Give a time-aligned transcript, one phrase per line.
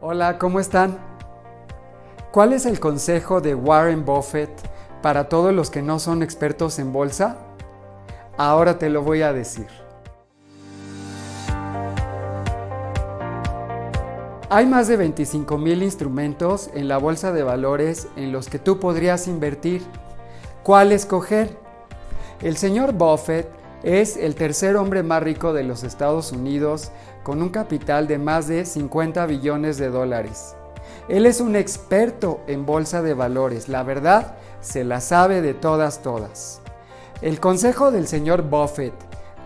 [0.00, 0.96] Hola, ¿cómo están?
[2.30, 4.48] ¿Cuál es el consejo de Warren Buffett
[5.02, 7.36] para todos los que no son expertos en bolsa?
[8.36, 9.66] Ahora te lo voy a decir.
[14.48, 18.78] Hay más de 25 mil instrumentos en la bolsa de valores en los que tú
[18.78, 19.82] podrías invertir.
[20.62, 21.58] ¿Cuál escoger?
[22.40, 23.48] El señor Buffett
[23.82, 26.92] es el tercer hombre más rico de los Estados Unidos
[27.28, 30.56] con un capital de más de 50 billones de dólares.
[31.10, 36.00] Él es un experto en bolsa de valores, la verdad se la sabe de todas
[36.00, 36.62] todas.
[37.20, 38.94] El consejo del señor Buffett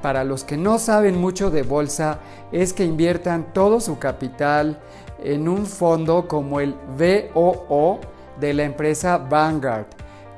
[0.00, 2.20] para los que no saben mucho de bolsa
[2.52, 4.78] es que inviertan todo su capital
[5.20, 7.98] en un fondo como el VOO
[8.38, 9.86] de la empresa Vanguard,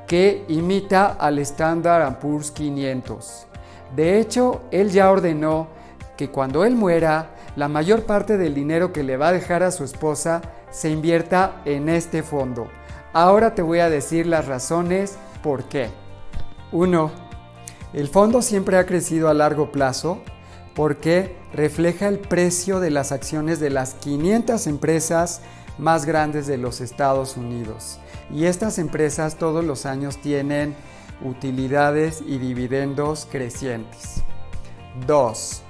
[0.07, 3.47] que imita al Standard Poor's 500.
[3.95, 5.84] De hecho, él ya ordenó
[6.17, 9.71] que cuando él muera, la mayor parte del dinero que le va a dejar a
[9.71, 12.69] su esposa se invierta en este fondo.
[13.13, 15.89] Ahora te voy a decir las razones por qué.
[16.73, 17.11] 1.
[17.93, 20.21] El fondo siempre ha crecido a largo plazo
[20.75, 25.41] porque refleja el precio de las acciones de las 500 empresas
[25.79, 28.01] más grandes de los Estados Unidos.
[28.33, 30.75] Y estas empresas todos los años tienen
[31.23, 34.25] utilidades y dividendos crecientes.
[35.07, 35.63] 2.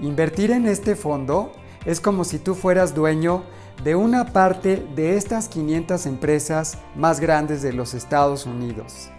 [0.00, 1.52] Invertir en este fondo
[1.84, 3.42] es como si tú fueras dueño
[3.82, 9.10] de una parte de estas 500 empresas más grandes de los Estados Unidos.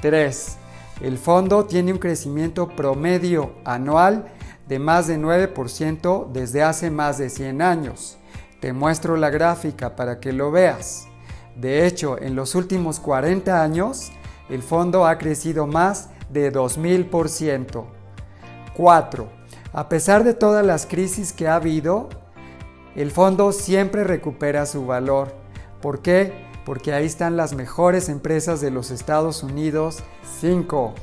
[0.00, 0.56] 3.
[1.00, 4.32] El fondo tiene un crecimiento promedio anual
[4.66, 8.18] de más de 9% desde hace más de 100 años.
[8.60, 11.06] Te muestro la gráfica para que lo veas.
[11.56, 14.10] De hecho, en los últimos 40 años,
[14.48, 17.84] el fondo ha crecido más de 2000%.
[18.76, 19.37] 4.
[19.78, 22.08] A pesar de todas las crisis que ha habido,
[22.96, 25.32] el fondo siempre recupera su valor.
[25.80, 26.32] ¿Por qué?
[26.64, 30.02] Porque ahí están las mejores empresas de los Estados Unidos.
[30.40, 30.94] 5.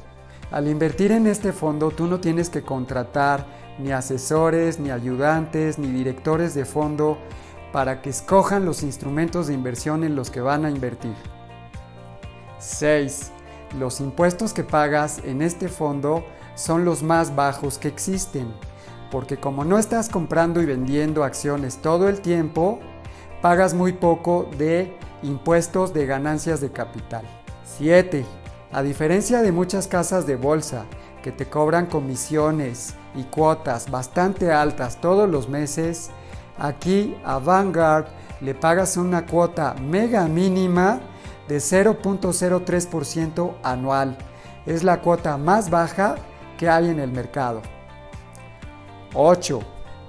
[0.51, 3.45] Al invertir en este fondo tú no tienes que contratar
[3.79, 7.17] ni asesores, ni ayudantes, ni directores de fondo
[7.71, 11.15] para que escojan los instrumentos de inversión en los que van a invertir.
[12.59, 13.31] 6.
[13.79, 18.53] Los impuestos que pagas en este fondo son los más bajos que existen,
[19.15, 22.81] porque como no estás comprando y vendiendo acciones todo el tiempo,
[23.41, 24.93] pagas muy poco de
[25.23, 27.23] impuestos de ganancias de capital.
[27.77, 28.25] 7.
[28.73, 30.83] A diferencia de muchas casas de bolsa
[31.23, 36.09] que te cobran comisiones y cuotas bastante altas todos los meses,
[36.57, 38.07] aquí a Vanguard
[38.41, 40.99] le pagas una cuota mega mínima
[41.47, 44.17] de 0.03% anual.
[44.65, 46.15] Es la cuota más baja
[46.57, 47.61] que hay en el mercado.
[49.15, 49.61] 8.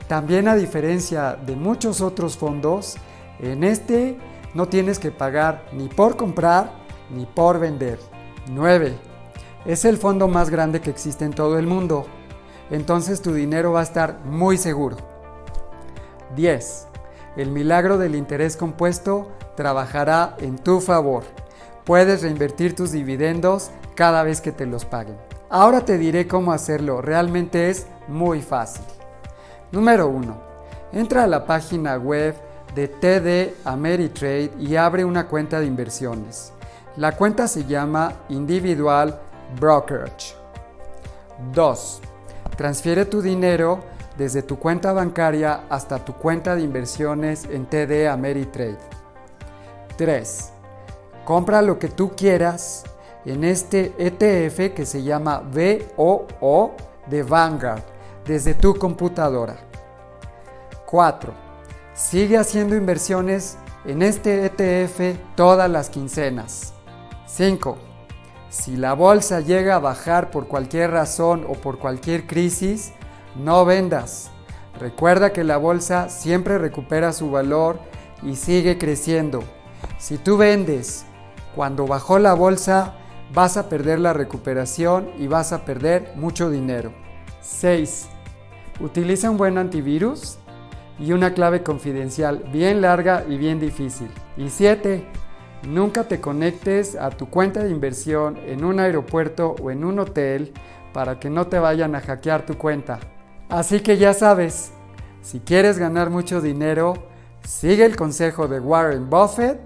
[0.09, 2.97] También a diferencia de muchos otros fondos,
[3.41, 4.17] en este
[4.55, 6.71] no tienes que pagar ni por comprar
[7.11, 7.99] ni por vender.
[8.49, 8.95] 9.
[9.65, 12.07] Es el fondo más grande que existe en todo el mundo,
[12.71, 14.97] entonces tu dinero va a estar muy seguro.
[16.37, 16.87] 10.
[17.37, 21.25] El milagro del interés compuesto trabajará en tu favor.
[21.85, 25.17] Puedes reinvertir tus dividendos cada vez que te los paguen.
[25.49, 28.85] Ahora te diré cómo hacerlo, realmente es muy fácil.
[29.77, 30.35] Número 1.
[30.93, 32.35] Entra a la página web
[32.75, 36.55] de TD Ameritrade y abre una cuenta de inversiones.
[36.97, 39.21] La cuenta se llama Individual
[39.61, 40.35] Brokerage.
[41.53, 42.01] 2.
[42.57, 43.81] Transfiere tu dinero
[44.17, 48.79] desde tu cuenta bancaria hasta tu cuenta de inversiones en TD Ameritrade.
[49.99, 50.53] 3.
[51.27, 52.85] Compra lo que tú quieras
[53.27, 56.75] en este ETF que se llama VOO
[57.11, 57.96] de Vanguard
[58.27, 59.57] desde tu computadora.
[60.87, 61.33] 4.
[61.95, 66.75] Sigue haciendo inversiones en este ETF todas las quincenas.
[67.27, 67.79] 5.
[68.49, 72.93] Si la bolsa llega a bajar por cualquier razón o por cualquier crisis,
[73.37, 74.31] no vendas.
[74.79, 77.81] Recuerda que la bolsa siempre recupera su valor
[78.23, 79.43] y sigue creciendo.
[79.99, 81.05] Si tú vendes
[81.55, 82.95] cuando bajó la bolsa,
[83.33, 86.93] vas a perder la recuperación y vas a perder mucho dinero.
[87.41, 88.09] 6.
[88.81, 90.39] Utiliza un buen antivirus
[90.99, 94.11] y una clave confidencial bien larga y bien difícil.
[94.37, 95.05] Y 7.
[95.69, 100.53] Nunca te conectes a tu cuenta de inversión en un aeropuerto o en un hotel
[100.93, 103.01] para que no te vayan a hackear tu cuenta.
[103.49, 104.73] Así que ya sabes,
[105.23, 106.95] si quieres ganar mucho dinero,
[107.45, 109.59] sigue el consejo de Warren Buffett,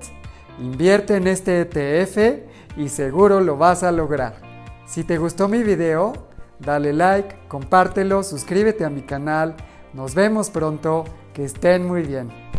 [0.58, 4.40] invierte en este ETF y seguro lo vas a lograr.
[4.86, 6.12] Si te gustó mi video,
[6.60, 9.54] dale like, compártelo, suscríbete a mi canal.
[9.92, 12.49] Nos vemos pronto, que estén muy bien.